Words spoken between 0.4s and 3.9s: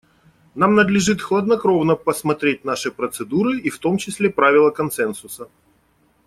Нам надлежит хладнокровно посмотреть наши процедуры, и в